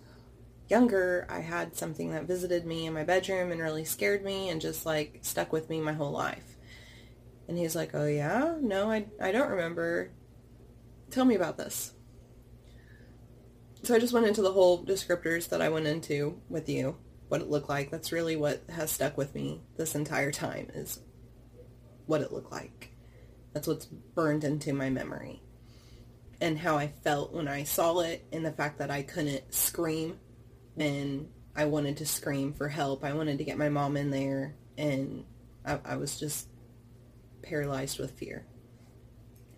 younger, 0.70 1.26
I 1.28 1.40
had 1.40 1.76
something 1.76 2.12
that 2.12 2.26
visited 2.26 2.64
me 2.64 2.86
in 2.86 2.94
my 2.94 3.04
bedroom 3.04 3.52
and 3.52 3.60
really 3.60 3.86
scared 3.86 4.24
me 4.24 4.50
and 4.50 4.62
just 4.62 4.86
like 4.86 5.18
stuck 5.24 5.52
with 5.52 5.68
me 5.68 5.82
my 5.82 5.94
whole 5.94 6.12
life. 6.12 6.58
And 7.48 7.58
he's 7.58 7.76
like, 7.76 7.96
oh 7.96 8.06
yeah? 8.06 8.54
No, 8.62 8.92
I, 8.92 9.08
I 9.20 9.32
don't 9.32 9.50
remember. 9.50 10.12
Tell 11.10 11.26
me 11.26 11.34
about 11.34 11.58
this. 11.58 11.92
So 13.86 13.94
I 13.94 14.00
just 14.00 14.14
went 14.14 14.26
into 14.26 14.42
the 14.42 14.52
whole 14.52 14.84
descriptors 14.84 15.50
that 15.50 15.62
I 15.62 15.70
went 15.70 15.86
into 15.86 16.42
with 16.50 16.68
you, 16.68 16.98
what 17.28 17.42
it 17.42 17.52
looked 17.52 17.70
like. 17.70 17.92
That's 17.92 18.12
really 18.12 18.36
what 18.36 18.64
has 18.68 18.90
stuck 18.90 19.16
with 19.16 19.36
me 19.36 19.62
this 19.78 19.94
entire 19.94 20.32
time 20.32 20.72
is 20.74 21.00
what 22.08 22.22
it 22.22 22.34
looked 22.34 22.52
like. 22.52 22.90
That's 23.54 23.68
what's 23.68 23.86
burned 23.86 24.44
into 24.44 24.74
my 24.74 24.90
memory. 24.90 25.44
And 26.42 26.58
how 26.58 26.80
I 26.80 26.88
felt 26.88 27.32
when 27.32 27.48
I 27.48 27.64
saw 27.64 28.00
it 28.00 28.26
and 28.34 28.44
the 28.44 28.52
fact 28.52 28.80
that 28.80 28.90
I 28.90 29.04
couldn't 29.04 29.54
scream 29.54 30.18
and 30.76 31.30
I 31.56 31.66
wanted 31.66 31.98
to 31.98 32.08
scream 32.08 32.54
for 32.54 32.68
help. 32.68 33.04
I 33.04 33.14
wanted 33.14 33.38
to 33.38 33.44
get 33.44 33.60
my 33.60 33.70
mom 33.70 33.98
in 33.98 34.10
there 34.10 34.56
and 34.80 35.26
I, 35.64 35.80
I 35.86 35.96
was 35.98 36.20
just 36.20 36.50
paralyzed 37.44 38.00
with 38.00 38.18
fear. 38.18 38.48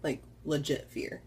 Like 0.03 0.21
legit 0.43 0.91
fear 0.91 1.21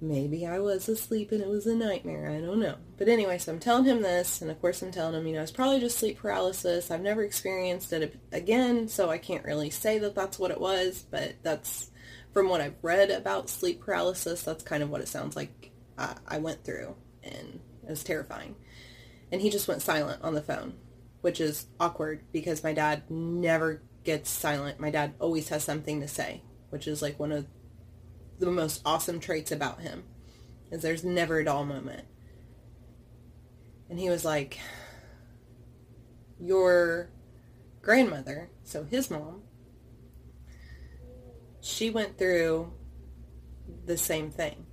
maybe 0.00 0.46
I 0.46 0.58
was 0.58 0.88
asleep 0.88 1.32
and 1.32 1.40
it 1.40 1.48
was 1.48 1.66
a 1.66 1.74
nightmare. 1.74 2.30
I 2.30 2.40
don't 2.40 2.60
know. 2.60 2.76
But 2.96 3.08
anyway, 3.08 3.38
so 3.38 3.52
I'm 3.52 3.58
telling 3.58 3.84
him 3.84 4.02
this, 4.02 4.40
and 4.40 4.50
of 4.50 4.60
course 4.60 4.82
I'm 4.82 4.90
telling 4.90 5.14
him, 5.14 5.26
you 5.26 5.34
know, 5.34 5.42
it's 5.42 5.50
probably 5.50 5.80
just 5.80 5.98
sleep 5.98 6.18
paralysis. 6.18 6.90
I've 6.90 7.02
never 7.02 7.22
experienced 7.22 7.92
it 7.92 8.18
again, 8.32 8.88
so 8.88 9.10
I 9.10 9.18
can't 9.18 9.44
really 9.44 9.70
say 9.70 9.98
that 9.98 10.14
that's 10.14 10.38
what 10.38 10.50
it 10.50 10.60
was, 10.60 11.04
but 11.10 11.34
that's 11.42 11.90
from 12.32 12.48
what 12.48 12.60
I've 12.60 12.76
read 12.82 13.10
about 13.10 13.50
sleep 13.50 13.80
paralysis, 13.80 14.42
that's 14.42 14.62
kind 14.62 14.82
of 14.82 14.90
what 14.90 15.00
it 15.00 15.08
sounds 15.08 15.36
like 15.36 15.72
I, 15.98 16.14
I 16.26 16.38
went 16.38 16.64
through, 16.64 16.94
and 17.22 17.60
it 17.82 17.90
was 17.90 18.04
terrifying. 18.04 18.56
And 19.32 19.40
he 19.40 19.50
just 19.50 19.68
went 19.68 19.82
silent 19.82 20.22
on 20.22 20.34
the 20.34 20.42
phone, 20.42 20.74
which 21.20 21.40
is 21.40 21.66
awkward 21.78 22.22
because 22.32 22.64
my 22.64 22.72
dad 22.72 23.02
never 23.10 23.82
gets 24.04 24.30
silent. 24.30 24.80
My 24.80 24.90
dad 24.90 25.14
always 25.18 25.48
has 25.48 25.64
something 25.64 26.00
to 26.00 26.08
say, 26.08 26.42
which 26.70 26.86
is 26.86 27.02
like 27.02 27.18
one 27.18 27.32
of 27.32 27.46
the 28.40 28.50
most 28.50 28.80
awesome 28.84 29.20
traits 29.20 29.52
about 29.52 29.80
him 29.80 30.02
is 30.70 30.82
there's 30.82 31.04
never 31.04 31.38
a 31.38 31.44
dull 31.44 31.64
moment. 31.64 32.06
And 33.88 33.98
he 33.98 34.08
was 34.08 34.24
like, 34.24 34.58
your 36.40 37.10
grandmother, 37.82 38.50
so 38.64 38.84
his 38.84 39.10
mom, 39.10 39.42
she 41.60 41.90
went 41.90 42.16
through 42.16 42.72
the 43.84 43.98
same 43.98 44.30
thing. 44.30 44.66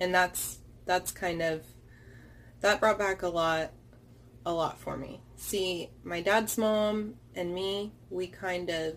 And 0.00 0.14
that's 0.14 0.58
that's 0.86 1.12
kind 1.12 1.40
of 1.40 1.62
that 2.60 2.80
brought 2.80 2.98
back 2.98 3.22
a 3.22 3.28
lot 3.28 3.70
a 4.44 4.52
lot 4.52 4.80
for 4.80 4.96
me. 4.96 5.20
See, 5.36 5.90
my 6.02 6.20
dad's 6.20 6.58
mom 6.58 7.14
and 7.34 7.54
me, 7.54 7.92
we 8.10 8.26
kind 8.26 8.70
of 8.70 8.94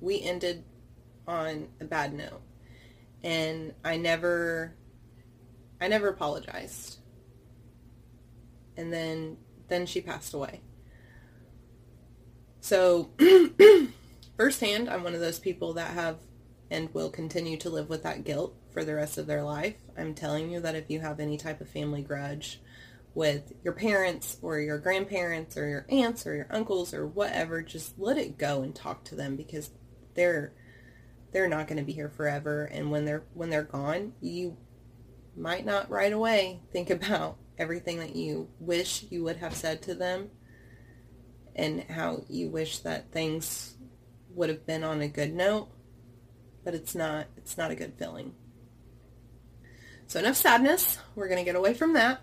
we 0.00 0.20
ended 0.22 0.64
on 1.26 1.68
a 1.80 1.84
bad 1.84 2.12
note. 2.14 2.42
And 3.22 3.74
I 3.84 3.96
never 3.96 4.74
I 5.80 5.88
never 5.88 6.08
apologized. 6.08 6.98
And 8.76 8.92
then 8.92 9.36
then 9.68 9.86
she 9.86 10.00
passed 10.00 10.34
away. 10.34 10.62
So, 12.60 13.10
firsthand, 14.36 14.90
I'm 14.90 15.04
one 15.04 15.14
of 15.14 15.20
those 15.20 15.38
people 15.38 15.74
that 15.74 15.92
have 15.92 16.18
and 16.70 16.92
will 16.92 17.10
continue 17.10 17.56
to 17.58 17.70
live 17.70 17.88
with 17.88 18.02
that 18.02 18.24
guilt 18.24 18.54
for 18.72 18.84
the 18.84 18.94
rest 18.94 19.16
of 19.18 19.26
their 19.26 19.42
life. 19.42 19.76
I'm 19.96 20.14
telling 20.14 20.50
you 20.50 20.60
that 20.60 20.74
if 20.74 20.90
you 20.90 21.00
have 21.00 21.20
any 21.20 21.38
type 21.38 21.60
of 21.60 21.68
family 21.68 22.02
grudge 22.02 22.60
with 23.14 23.52
your 23.64 23.72
parents 23.72 24.36
or 24.42 24.58
your 24.58 24.78
grandparents 24.78 25.56
or 25.56 25.66
your 25.66 25.86
aunts 25.88 26.26
or 26.26 26.34
your 26.34 26.46
uncles 26.50 26.92
or 26.92 27.06
whatever, 27.06 27.62
just 27.62 27.98
let 27.98 28.18
it 28.18 28.38
go 28.38 28.62
and 28.62 28.74
talk 28.74 29.04
to 29.04 29.14
them 29.14 29.34
because 29.34 29.70
they're 30.14 30.52
they're 31.32 31.48
not 31.48 31.68
going 31.68 31.78
to 31.78 31.84
be 31.84 31.92
here 31.92 32.08
forever 32.08 32.64
and 32.64 32.90
when 32.90 33.04
they're 33.04 33.24
when 33.34 33.50
they're 33.50 33.62
gone, 33.62 34.12
you 34.20 34.56
might 35.36 35.64
not 35.64 35.90
right 35.90 36.12
away 36.12 36.60
think 36.72 36.90
about 36.90 37.36
everything 37.58 37.98
that 37.98 38.14
you 38.14 38.48
wish 38.60 39.04
you 39.10 39.24
would 39.24 39.36
have 39.36 39.54
said 39.54 39.82
to 39.82 39.94
them 39.94 40.30
and 41.56 41.82
how 41.90 42.22
you 42.28 42.48
wish 42.48 42.78
that 42.80 43.10
things 43.10 43.76
would 44.34 44.48
have 44.48 44.64
been 44.64 44.84
on 44.84 45.00
a 45.00 45.08
good 45.08 45.34
note 45.34 45.68
but 46.68 46.74
it's 46.74 46.94
not 46.94 47.26
it's 47.38 47.56
not 47.56 47.70
a 47.70 47.74
good 47.74 47.94
feeling. 47.94 48.34
So 50.06 50.18
enough 50.18 50.36
sadness. 50.36 50.98
We're 51.14 51.28
going 51.28 51.38
to 51.38 51.44
get 51.44 51.56
away 51.56 51.72
from 51.72 51.94
that. 51.94 52.20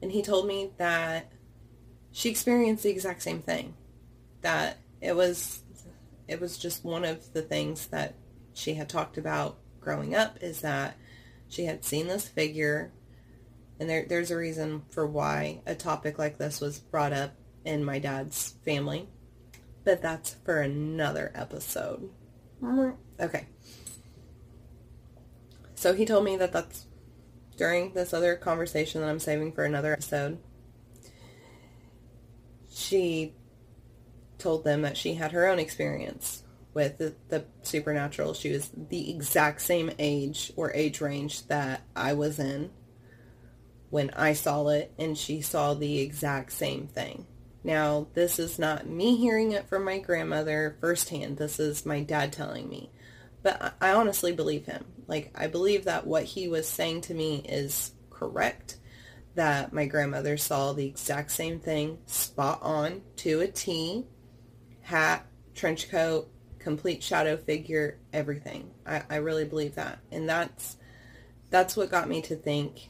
And 0.00 0.12
he 0.12 0.22
told 0.22 0.46
me 0.46 0.70
that 0.78 1.32
she 2.12 2.28
experienced 2.30 2.84
the 2.84 2.90
exact 2.90 3.22
same 3.22 3.42
thing 3.42 3.74
that 4.42 4.78
it 5.00 5.16
was 5.16 5.64
it 6.28 6.40
was 6.40 6.58
just 6.58 6.84
one 6.84 7.04
of 7.04 7.32
the 7.32 7.42
things 7.42 7.86
that 7.88 8.14
she 8.52 8.74
had 8.74 8.88
talked 8.88 9.18
about 9.18 9.58
growing 9.80 10.14
up 10.14 10.38
is 10.40 10.60
that 10.60 10.96
she 11.48 11.64
had 11.64 11.84
seen 11.84 12.06
this 12.06 12.28
figure 12.28 12.92
and 13.80 13.88
there, 13.88 14.04
there's 14.08 14.30
a 14.30 14.36
reason 14.36 14.82
for 14.90 15.06
why 15.06 15.60
a 15.66 15.74
topic 15.74 16.18
like 16.18 16.38
this 16.38 16.60
was 16.60 16.80
brought 16.80 17.12
up 17.12 17.34
in 17.64 17.84
my 17.84 17.98
dad's 17.98 18.54
family. 18.64 19.08
But 19.84 20.02
that's 20.02 20.34
for 20.44 20.60
another 20.60 21.30
episode. 21.34 22.10
Okay. 23.20 23.46
So 25.76 25.94
he 25.94 26.04
told 26.04 26.24
me 26.24 26.36
that 26.36 26.52
that's 26.52 26.86
during 27.56 27.92
this 27.92 28.12
other 28.12 28.34
conversation 28.34 29.00
that 29.00 29.08
I'm 29.08 29.20
saving 29.20 29.52
for 29.52 29.64
another 29.64 29.92
episode. 29.92 30.38
She 32.68 33.34
told 34.38 34.64
them 34.64 34.82
that 34.82 34.96
she 34.96 35.14
had 35.14 35.32
her 35.32 35.46
own 35.46 35.58
experience 35.58 36.44
with 36.74 36.98
the, 36.98 37.14
the, 37.28 37.44
supernatural. 37.62 38.34
She 38.34 38.52
was 38.52 38.70
the 38.88 39.10
exact 39.10 39.60
same 39.60 39.90
age 39.98 40.52
or 40.56 40.72
age 40.74 41.00
range 41.00 41.46
that 41.48 41.82
I 41.96 42.12
was 42.12 42.38
in 42.38 42.70
when 43.90 44.10
I 44.10 44.34
saw 44.34 44.68
it, 44.68 44.92
and 44.98 45.16
she 45.16 45.40
saw 45.40 45.74
the 45.74 46.00
exact 46.00 46.52
same 46.52 46.86
thing. 46.86 47.26
Now, 47.64 48.06
this 48.14 48.38
is 48.38 48.58
not 48.58 48.86
me 48.86 49.16
hearing 49.16 49.52
it 49.52 49.68
from 49.68 49.84
my 49.84 49.98
grandmother 49.98 50.76
firsthand. 50.80 51.38
This 51.38 51.58
is 51.58 51.84
my 51.84 52.00
dad 52.00 52.32
telling 52.32 52.68
me. 52.68 52.90
But 53.42 53.74
I 53.80 53.92
honestly 53.92 54.32
believe 54.32 54.66
him. 54.66 54.84
Like, 55.06 55.32
I 55.34 55.46
believe 55.46 55.84
that 55.84 56.06
what 56.06 56.24
he 56.24 56.48
was 56.48 56.68
saying 56.68 57.02
to 57.02 57.14
me 57.14 57.36
is 57.48 57.92
correct. 58.10 58.76
That 59.34 59.72
my 59.72 59.86
grandmother 59.86 60.36
saw 60.36 60.72
the 60.72 60.86
exact 60.86 61.30
same 61.30 61.60
thing, 61.60 61.98
spot 62.06 62.60
on, 62.62 63.02
to 63.16 63.40
a 63.40 63.48
T. 63.48 64.06
Hat, 64.88 65.26
trench 65.54 65.90
coat, 65.90 66.30
complete 66.58 67.02
shadow 67.02 67.36
figure, 67.36 67.98
everything. 68.10 68.70
I, 68.86 69.02
I 69.10 69.16
really 69.16 69.44
believe 69.44 69.74
that. 69.74 69.98
And 70.10 70.26
that's 70.26 70.78
that's 71.50 71.76
what 71.76 71.90
got 71.90 72.08
me 72.08 72.22
to 72.22 72.34
think 72.34 72.88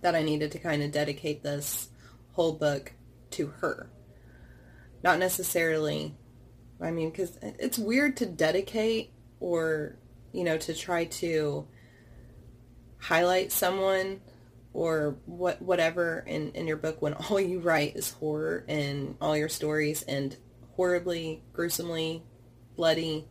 that 0.00 0.14
I 0.14 0.22
needed 0.22 0.52
to 0.52 0.58
kind 0.58 0.82
of 0.82 0.90
dedicate 0.90 1.42
this 1.42 1.90
whole 2.32 2.54
book 2.54 2.92
to 3.32 3.48
her. 3.60 3.90
Not 5.02 5.18
necessarily, 5.18 6.14
I 6.80 6.92
mean, 6.92 7.10
because 7.10 7.38
it's 7.42 7.78
weird 7.78 8.16
to 8.16 8.24
dedicate 8.24 9.12
or, 9.38 9.98
you 10.32 10.44
know, 10.44 10.56
to 10.56 10.72
try 10.72 11.04
to 11.04 11.68
highlight 12.96 13.52
someone 13.52 14.22
or 14.76 15.16
what 15.24 15.62
whatever 15.62 16.22
in, 16.26 16.50
in 16.50 16.66
your 16.66 16.76
book 16.76 17.00
when 17.00 17.14
all 17.30 17.40
you 17.40 17.60
write 17.60 17.96
is 17.96 18.12
horror 18.12 18.62
and 18.68 19.16
all 19.22 19.34
your 19.34 19.48
stories 19.48 20.02
and 20.02 20.36
horribly, 20.74 21.42
gruesomely, 21.54 22.22
bloody. 22.76 23.26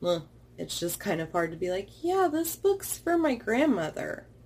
Well, 0.00 0.28
it's 0.58 0.78
just 0.78 1.00
kind 1.00 1.22
of 1.22 1.32
hard 1.32 1.50
to 1.52 1.56
be 1.56 1.70
like, 1.70 1.88
yeah, 2.02 2.28
this 2.30 2.56
book's 2.56 2.98
for 2.98 3.16
my 3.16 3.34
grandmother. 3.34 4.26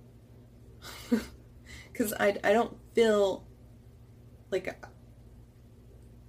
Because 1.91 2.13
I, 2.19 2.35
I 2.43 2.51
don't 2.51 2.75
feel 2.93 3.47
like 4.51 4.85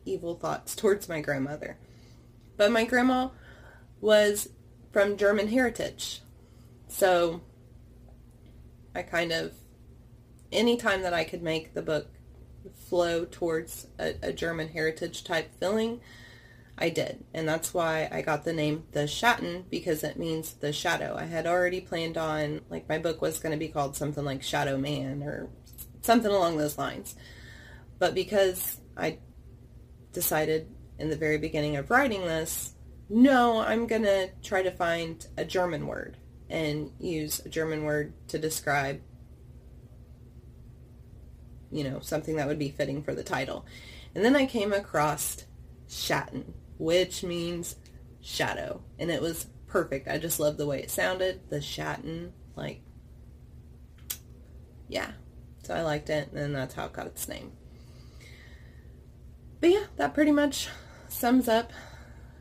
evil 0.04 0.36
thoughts 0.36 0.76
towards 0.76 1.08
my 1.08 1.20
grandmother. 1.20 1.76
But 2.56 2.70
my 2.70 2.84
grandma 2.84 3.30
was 4.00 4.48
from 4.92 5.16
German 5.16 5.48
heritage. 5.48 6.22
So 6.86 7.40
I 8.94 9.02
kind 9.02 9.32
of, 9.32 9.54
anytime 10.56 11.02
that 11.02 11.14
I 11.14 11.24
could 11.24 11.42
make 11.42 11.74
the 11.74 11.82
book 11.82 12.08
flow 12.88 13.24
towards 13.24 13.86
a, 13.98 14.14
a 14.22 14.32
German 14.32 14.68
heritage 14.68 15.22
type 15.22 15.50
feeling, 15.60 16.00
I 16.78 16.88
did. 16.88 17.24
And 17.32 17.48
that's 17.48 17.72
why 17.72 18.08
I 18.10 18.22
got 18.22 18.44
the 18.44 18.52
name 18.52 18.84
The 18.92 19.06
Schatten 19.06 19.64
because 19.70 20.02
it 20.02 20.18
means 20.18 20.54
the 20.54 20.72
shadow. 20.72 21.14
I 21.16 21.24
had 21.24 21.46
already 21.46 21.80
planned 21.80 22.18
on, 22.18 22.62
like 22.68 22.88
my 22.88 22.98
book 22.98 23.22
was 23.22 23.38
going 23.38 23.52
to 23.52 23.58
be 23.58 23.68
called 23.68 23.96
something 23.96 24.24
like 24.24 24.42
Shadow 24.42 24.76
Man 24.76 25.22
or 25.22 25.48
something 26.02 26.30
along 26.30 26.56
those 26.56 26.78
lines. 26.78 27.14
But 27.98 28.14
because 28.14 28.80
I 28.96 29.18
decided 30.12 30.68
in 30.98 31.08
the 31.08 31.16
very 31.16 31.38
beginning 31.38 31.76
of 31.76 31.90
writing 31.90 32.22
this, 32.22 32.74
no, 33.08 33.60
I'm 33.60 33.86
going 33.86 34.02
to 34.02 34.30
try 34.42 34.62
to 34.62 34.70
find 34.70 35.24
a 35.36 35.44
German 35.44 35.86
word 35.86 36.16
and 36.50 36.90
use 36.98 37.40
a 37.44 37.48
German 37.48 37.84
word 37.84 38.12
to 38.28 38.38
describe 38.38 39.00
you 41.76 41.84
know, 41.84 42.00
something 42.00 42.36
that 42.36 42.48
would 42.48 42.58
be 42.58 42.70
fitting 42.70 43.02
for 43.02 43.14
the 43.14 43.22
title. 43.22 43.66
And 44.14 44.24
then 44.24 44.34
I 44.34 44.46
came 44.46 44.72
across 44.72 45.44
Schatten, 45.88 46.54
which 46.78 47.22
means 47.22 47.76
shadow. 48.20 48.82
And 48.98 49.10
it 49.10 49.20
was 49.20 49.46
perfect. 49.66 50.08
I 50.08 50.18
just 50.18 50.40
loved 50.40 50.58
the 50.58 50.66
way 50.66 50.80
it 50.80 50.90
sounded. 50.90 51.50
The 51.50 51.58
Schatten, 51.58 52.30
like, 52.56 52.80
yeah. 54.88 55.10
So 55.64 55.74
I 55.74 55.82
liked 55.82 56.10
it, 56.10 56.32
and 56.32 56.54
that's 56.54 56.74
how 56.74 56.86
it 56.86 56.92
got 56.92 57.06
its 57.06 57.28
name. 57.28 57.52
But 59.60 59.70
yeah, 59.70 59.84
that 59.96 60.14
pretty 60.14 60.32
much 60.32 60.68
sums 61.08 61.48
up 61.48 61.72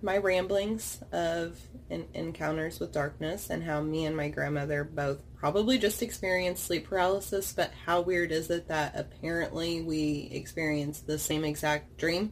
my 0.06 0.18
ramblings 0.20 1.02
of 1.12 1.60
encounters 1.90 2.80
with 2.80 2.92
darkness 2.92 3.50
and 3.50 3.64
how 3.64 3.82
me 3.82 4.06
and 4.06 4.16
my 4.16 4.30
grandmother 4.30 4.84
both 4.84 5.24
probably 5.36 5.80
just 5.80 6.04
experienced 6.04 6.64
sleep 6.64 6.88
paralysis, 6.88 7.54
but 7.54 7.72
how 7.86 8.02
weird 8.02 8.32
is 8.32 8.52
it 8.52 8.68
that 8.68 8.96
apparently 8.96 9.82
we 9.82 10.30
experienced 10.32 11.08
the 11.08 11.18
same 11.18 11.44
exact 11.44 11.98
dream? 11.98 12.32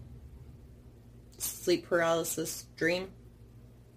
Sleep 1.40 1.88
paralysis 1.88 2.68
dream? 2.76 3.10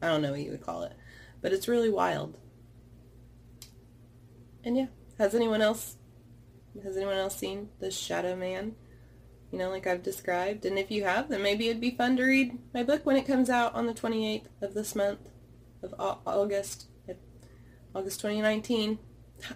I 0.01 0.09
don't 0.09 0.23
know 0.23 0.31
what 0.31 0.41
you 0.41 0.53
would 0.53 0.65
call 0.65 0.85
it, 0.85 0.95
but 1.43 1.53
it's 1.53 1.69
really 1.69 1.91
wild. 1.91 2.39
And 4.65 4.75
yeah, 4.75 4.87
has 5.19 5.35
anyone 5.35 5.61
else 5.61 5.97
has 6.83 6.97
anyone 6.97 7.17
else 7.17 7.37
seen 7.37 7.69
The 7.79 7.91
Shadow 7.91 8.37
Man? 8.37 8.75
You 9.51 9.59
know, 9.59 9.71
like 9.71 9.87
I've 9.87 10.03
described. 10.03 10.65
And 10.65 10.79
if 10.79 10.91
you 10.91 11.05
have, 11.05 11.29
then 11.29 11.43
maybe 11.43 11.69
it'd 11.69 11.81
be 11.81 11.91
fun 11.91 12.17
to 12.17 12.25
read 12.25 12.59
my 12.75 12.83
book 12.83 13.07
when 13.07 13.17
it 13.17 13.27
comes 13.27 13.49
out 13.49 13.75
on 13.75 13.87
the 13.87 13.95
28th 13.95 14.47
of 14.61 14.75
this 14.75 14.95
month 14.95 15.21
of 15.83 15.95
August, 15.99 16.89
August 17.95 18.21
2019. 18.21 18.99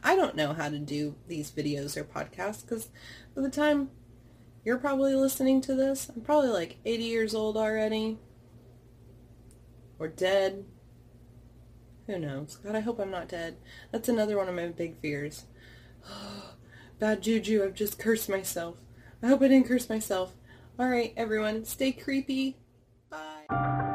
I 0.05 0.15
don't 0.15 0.37
know 0.37 0.53
how 0.53 0.69
to 0.69 0.79
do 0.79 1.17
these 1.27 1.51
videos 1.51 1.97
or 1.97 2.05
podcasts 2.05 2.63
because 2.63 2.89
by 3.35 3.43
the 3.43 3.51
time 3.51 3.91
you're 4.65 4.79
probably 4.79 5.15
listening 5.15 5.61
to 5.63 5.75
this, 5.75 6.11
I'm 6.15 6.21
probably 6.21 6.51
like 6.51 6.79
80 6.85 7.03
years 7.05 7.35
old 7.35 7.57
already 7.57 8.19
or 9.99 10.09
dead. 10.09 10.65
Who 12.07 12.19
knows? 12.19 12.57
God, 12.57 12.75
I 12.75 12.81
hope 12.81 12.99
I'm 12.99 13.11
not 13.11 13.29
dead. 13.29 13.57
That's 13.91 14.09
another 14.09 14.37
one 14.37 14.49
of 14.49 14.55
my 14.55 14.69
big 14.69 15.01
fears. 15.01 15.45
Bad 16.99 17.23
juju, 17.23 17.65
I've 17.65 17.75
just 17.75 17.99
cursed 17.99 18.29
myself. 18.29 18.77
I 19.23 19.29
hope 19.29 19.43
I 19.43 19.49
didn't 19.49 19.69
curse 19.69 19.89
myself. 19.89 20.33
All 20.79 20.89
right, 20.89 21.13
everyone, 21.17 21.65
stay 21.65 21.93
creepy. 21.93 22.57
Bye. 23.11 23.90